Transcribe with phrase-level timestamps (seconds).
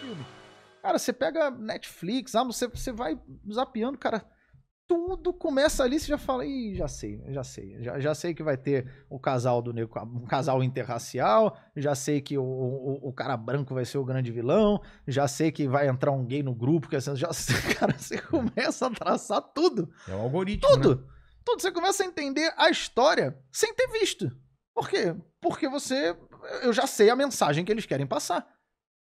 [0.00, 0.26] filme.
[0.82, 3.18] Cara, você pega Netflix, você, você vai
[3.52, 4.24] zapeando, cara,
[4.88, 7.76] tudo começa ali, você já fala, ih, já sei, já sei.
[7.80, 12.20] Já, já sei que vai ter o casal do negro, um casal interracial, já sei
[12.20, 15.86] que o, o, o, cara branco vai ser o grande vilão, já sei que vai
[15.86, 17.28] entrar um gay no grupo, que assim, já
[17.78, 19.88] cara, você começa a traçar tudo.
[20.08, 20.68] É o algoritmo.
[20.68, 20.96] Tudo.
[20.96, 21.02] Né?
[21.44, 21.62] Tudo.
[21.62, 24.28] Você começa a entender a história sem ter visto.
[24.74, 25.14] Por quê?
[25.40, 26.16] Porque você.
[26.62, 28.46] Eu já sei a mensagem que eles querem passar.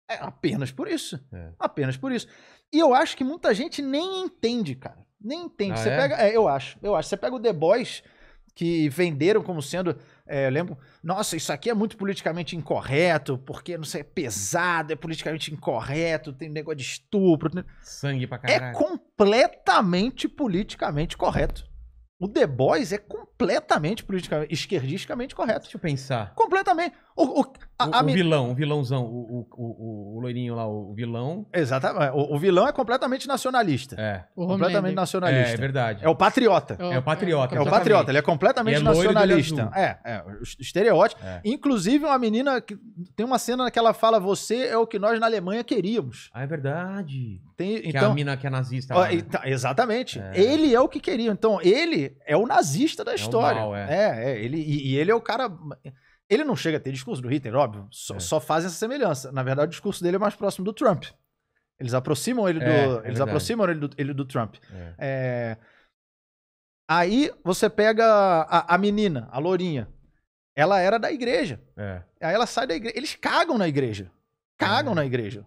[0.09, 1.18] É apenas por isso.
[1.32, 1.50] É.
[1.58, 2.26] Apenas por isso.
[2.72, 5.04] E eu acho que muita gente nem entende, cara.
[5.21, 5.72] Nem entende.
[5.72, 5.96] Ah, você é?
[5.96, 6.17] pega.
[6.17, 6.79] É, eu acho.
[6.82, 7.08] Eu acho.
[7.08, 8.03] Você pega o The Boys,
[8.54, 9.96] que venderam como sendo.
[10.27, 10.79] É, eu lembro.
[11.03, 16.32] Nossa, isso aqui é muito politicamente incorreto, porque não sei, é pesado, é politicamente incorreto,
[16.32, 17.50] tem negócio de estupro.
[17.50, 17.64] Tem...
[17.82, 18.77] Sangue pra é caralho.
[18.77, 21.64] É completamente politicamente correto.
[22.18, 23.33] O The Boys é completamente
[24.04, 25.62] politicamente, esquerdisticamente correto.
[25.62, 26.32] Deixa eu pensar.
[26.35, 26.94] Completamente.
[27.16, 30.93] O, o, a, o, a o vilão, o vilãozão, o, o, o, loirinho lá, o
[30.94, 31.46] vilão.
[31.52, 32.11] Exatamente.
[32.12, 33.94] O, vilão é completamente nacionalista.
[33.96, 34.24] É.
[34.34, 35.50] completamente nacionalista.
[35.50, 36.04] É, é, verdade.
[36.04, 36.77] É o patriota.
[36.78, 37.54] É, o patriota.
[37.54, 39.70] É, o patriota, ele é completamente é nacionalista.
[39.76, 41.24] É, é, o estereótipo.
[41.24, 41.41] É.
[41.44, 42.76] Inclusive, uma menina que
[43.14, 46.30] tem uma cena que ela fala: Você é o que nós na Alemanha queríamos.
[46.34, 47.41] Ah, é verdade.
[47.56, 48.94] Tem, que então, é a mina que é nazista.
[48.94, 49.22] Lá, né?
[49.44, 50.19] Exatamente.
[50.19, 50.32] É.
[50.34, 51.30] Ele é o que queria.
[51.30, 53.33] Então, ele é o nazista da história.
[53.40, 53.86] É, o mal, é.
[53.88, 55.50] é, é ele, e, e ele é o cara.
[56.28, 58.20] Ele não chega a ter discurso do Hitler, óbvio, só, é.
[58.20, 59.30] só fazem essa semelhança.
[59.30, 61.04] Na verdade, o discurso dele é mais próximo do Trump.
[61.78, 64.56] Eles aproximam ele do, é, é eles aproximam ele do, ele do Trump.
[64.72, 64.94] É.
[64.98, 65.56] é.
[66.88, 69.88] Aí você pega a, a, menina, a lourinha.
[70.54, 71.60] Ela era da igreja.
[71.76, 72.02] É.
[72.20, 72.96] Aí ela sai da igreja.
[72.96, 74.10] Eles cagam na igreja.
[74.56, 75.44] Cagam na igreja.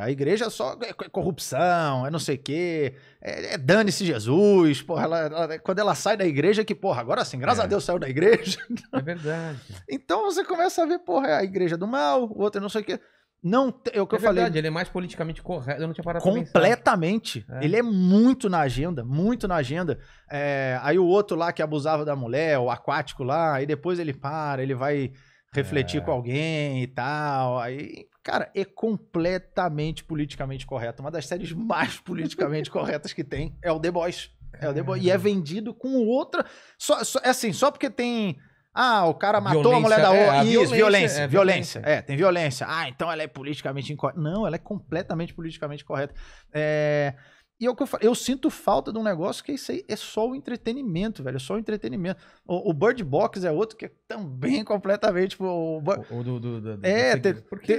[0.00, 4.82] A igreja é só é corrupção, é não sei o quê, é, é dane-se Jesus,
[4.82, 7.64] porra, ela, ela, quando ela sai da igreja, que, porra, agora sim, graças é.
[7.64, 8.58] a Deus saiu da igreja.
[8.92, 9.58] É verdade.
[9.88, 12.68] então você começa a ver, porra, é a igreja do mal, o outro é não
[12.68, 13.00] sei o quê.
[13.42, 14.60] Não, é o que é eu verdade, falei.
[14.60, 17.44] ele é mais politicamente correto, eu não tinha parado Completamente.
[17.50, 17.64] É.
[17.64, 19.98] Ele é muito na agenda, muito na agenda.
[20.30, 24.14] É, aí o outro lá que abusava da mulher, o aquático lá, aí depois ele
[24.14, 25.12] para, ele vai
[25.54, 26.04] refletir é.
[26.04, 27.58] com alguém e tal.
[27.58, 31.02] Aí, cara, é completamente politicamente correto.
[31.02, 34.30] Uma das séries mais politicamente corretas que tem é o The Boys.
[34.60, 35.02] É o The Boys.
[35.02, 36.44] E é vendido com outra.
[36.76, 38.36] Só, só, é assim, só porque tem.
[38.76, 40.36] Ah, o cara matou violência, a mulher da outra.
[40.38, 41.82] É, Isso, violência, violência, é, violência.
[41.84, 42.66] É, tem violência.
[42.68, 44.20] Ah, então ela é politicamente incorreta.
[44.20, 46.12] Não, ela é completamente politicamente correta.
[46.52, 47.14] É.
[47.60, 49.84] E é o que eu falo, eu sinto falta de um negócio que isso aí
[49.88, 51.36] é só o entretenimento, velho.
[51.36, 52.20] É só o entretenimento.
[52.46, 55.30] O, o Bird Box é outro que é também completamente.
[55.30, 57.34] Tipo, o, o, o do, do, do, é, tem,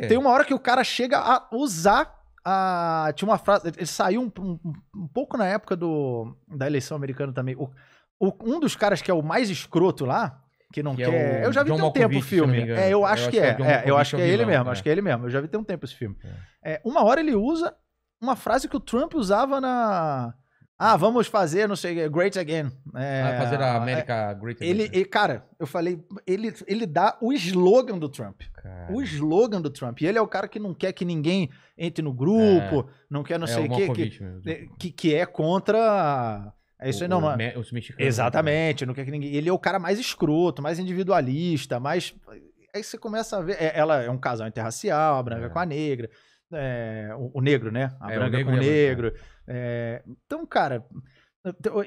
[0.07, 3.11] tem, uma hora que o cara chega a usar a.
[3.15, 3.67] Tinha uma frase.
[3.67, 4.59] Ele saiu um, um,
[4.95, 7.55] um pouco na época do, da eleição americana também.
[7.57, 7.69] O,
[8.17, 11.41] o, um dos caras que é o mais escroto lá, que não que é quer.
[11.41, 12.71] É eu já vi John tem um tempo o filme.
[12.71, 13.57] É, eu acho que é.
[13.59, 14.69] é eu acho que é, ele mesmo.
[14.69, 15.25] Acho que é ele mesmo.
[15.25, 16.15] Eu já vi tem um tempo esse filme.
[16.63, 16.79] É.
[16.85, 17.75] uma hora ele usa
[18.25, 20.33] uma frase que o Trump usava na.
[20.77, 22.69] Ah, vamos fazer, não sei, Great Again.
[22.95, 24.69] É, ah, fazer a América é, Great Again.
[24.69, 28.41] Ele, ele, cara, eu falei, ele, ele dá o slogan do Trump.
[28.53, 28.91] Cara.
[28.91, 30.01] O slogan do Trump.
[30.01, 33.23] E ele é o cara que não quer que ninguém entre no grupo, é, não
[33.23, 36.53] quer não é sei o quê, que, que, que é contra.
[36.77, 37.57] É isso aí, não, é.
[37.57, 39.33] Os Exatamente, não quer que ninguém.
[39.33, 42.13] Ele é o cara mais escroto, mais individualista, mais.
[42.73, 43.55] Aí você começa a ver.
[43.61, 45.49] É, ela é um casal interracial, a branca é.
[45.49, 46.09] com a negra
[46.53, 47.95] é, o, o, negro, né?
[47.99, 49.13] A é, branca o negro com o negro.
[49.47, 50.85] É, então, cara,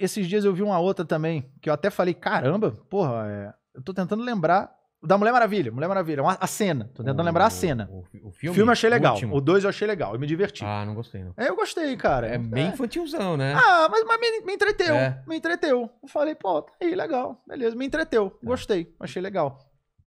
[0.00, 3.82] esses dias eu vi uma outra também, que eu até falei, caramba, porra, é, eu
[3.82, 6.90] tô tentando lembrar da Mulher Maravilha, Mulher Maravilha, a cena.
[6.92, 7.88] Tô tentando o, lembrar a cena.
[7.90, 8.50] O, o filme?
[8.50, 9.16] O filme eu achei legal.
[9.16, 10.64] O, o dois eu achei legal, eu me diverti.
[10.64, 11.32] Ah, não gostei, não.
[11.36, 12.26] É, eu gostei, cara.
[12.26, 12.68] É bem é.
[12.70, 13.54] infantilzão, né?
[13.54, 14.94] Ah, mas, mas me, me, entreteu.
[14.94, 15.22] É.
[15.26, 15.88] Me entreteu.
[16.02, 17.40] Eu falei, pô, tá aí, legal.
[17.46, 18.36] Beleza, me entreteu.
[18.42, 18.46] É.
[18.46, 19.58] Gostei, achei legal.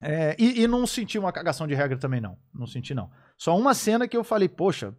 [0.02, 2.36] É, e, e, não senti uma cagação de regra também, não.
[2.52, 3.08] Não senti, não.
[3.38, 4.92] Só uma cena que eu falei, poxa,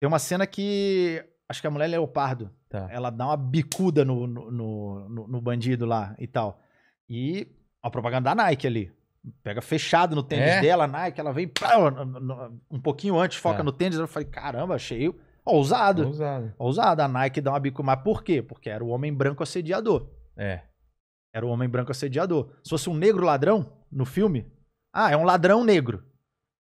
[0.00, 1.24] tem uma cena que.
[1.48, 2.50] Acho que a mulher leopardo.
[2.68, 2.88] Tá.
[2.90, 6.60] Ela dá uma bicuda no, no, no, no, bandido lá e tal.
[7.08, 7.46] E
[7.80, 8.92] a propaganda da Nike ali.
[9.42, 10.60] Pega fechado no tênis é?
[10.60, 11.76] dela, Nike, ela vem pá,
[12.70, 13.62] um pouquinho antes, foca é.
[13.62, 13.98] no tênis.
[13.98, 15.12] Eu falei, caramba, achei
[15.44, 16.06] ousado.
[16.06, 16.54] Ousado.
[16.58, 17.02] Ousado.
[17.02, 17.86] A Nike dá uma bicuda.
[17.86, 18.42] Mas por quê?
[18.42, 20.08] Porque era o homem branco assediador.
[20.36, 20.62] É.
[21.32, 22.50] Era o homem branco assediador.
[22.62, 24.46] Se fosse um negro ladrão no filme,
[24.92, 26.02] ah, é um ladrão negro.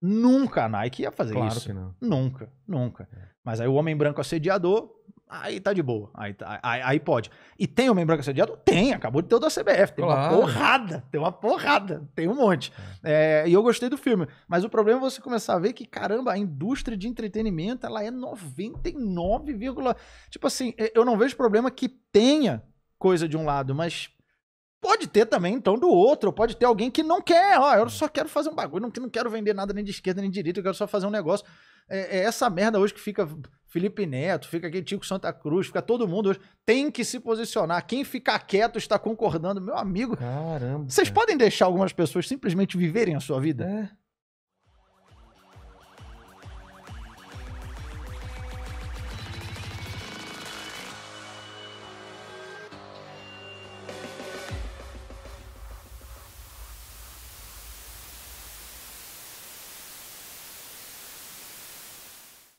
[0.01, 1.67] Nunca a Nike ia fazer claro isso.
[1.67, 1.95] Que não.
[2.01, 3.07] Nunca, nunca.
[3.11, 3.29] É.
[3.43, 4.89] Mas aí o homem branco assediador,
[5.29, 6.09] aí tá de boa.
[6.13, 7.29] Aí, tá, aí, aí, pode.
[7.57, 8.57] E tem homem branco assediador?
[8.57, 9.93] Tem, acabou de ter o da CBF.
[9.93, 10.35] Tem claro.
[10.35, 12.73] uma porrada, tem uma porrada, tem um monte.
[13.03, 13.43] É.
[13.43, 14.27] É, e eu gostei do filme.
[14.47, 18.03] Mas o problema é você começar a ver que, caramba, a indústria de entretenimento, ela
[18.03, 19.55] é 99,
[20.29, 22.63] tipo assim, eu não vejo problema que tenha
[22.97, 24.09] coisa de um lado, mas
[24.81, 26.33] Pode ter também, então, do outro.
[26.33, 27.59] Pode ter alguém que não quer.
[27.59, 30.21] Ó, eu só quero fazer um bagulho, não, não quero vender nada nem de esquerda
[30.21, 31.45] nem de direita, eu quero só fazer um negócio.
[31.87, 33.29] É, é essa merda hoje que fica
[33.67, 36.39] Felipe Neto, fica aquele Tico Santa Cruz, fica todo mundo hoje.
[36.65, 37.85] Tem que se posicionar.
[37.85, 39.61] Quem ficar quieto está concordando.
[39.61, 40.17] Meu amigo.
[40.17, 40.89] Caramba.
[40.89, 41.21] Vocês cara.
[41.21, 43.65] podem deixar algumas pessoas simplesmente viverem a sua vida?
[43.65, 44.00] É.